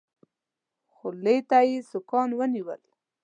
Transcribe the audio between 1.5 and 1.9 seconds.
يې